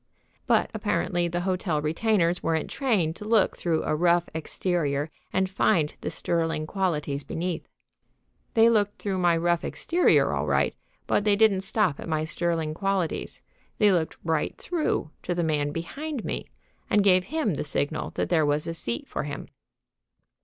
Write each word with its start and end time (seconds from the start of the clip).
But 0.47 0.71
apparently 0.73 1.27
the 1.27 1.41
hotel 1.41 1.79
retainers 1.79 2.41
weren't 2.41 2.71
trained 2.71 3.15
to 3.17 3.23
look 3.25 3.55
through 3.55 3.83
a 3.83 3.93
rough 3.95 4.27
exterior 4.33 5.11
and 5.31 5.47
find 5.47 5.93
the 6.01 6.09
sterling 6.09 6.65
qualities 6.65 7.23
beneath. 7.23 7.67
They 8.55 8.67
looked 8.67 8.99
through 8.99 9.19
my 9.19 9.37
rough 9.37 9.63
exterior 9.63 10.33
all 10.33 10.47
right, 10.47 10.75
but 11.05 11.23
they 11.23 11.35
didn't 11.35 11.61
stop 11.61 11.99
at 11.99 12.09
my 12.09 12.23
sterling 12.23 12.73
qualities. 12.73 13.43
They 13.77 13.91
looked 13.91 14.17
right 14.23 14.57
through 14.57 15.11
to 15.21 15.35
the 15.35 15.43
man 15.43 15.69
behind 15.71 16.25
me, 16.25 16.47
and 16.89 17.03
gave 17.03 17.25
him 17.25 17.53
the 17.53 17.63
signal 17.63 18.09
that 18.15 18.29
there 18.29 18.43
was 18.43 18.65
a 18.67 18.73
seat 18.73 19.07
for 19.07 19.25
him. 19.25 19.49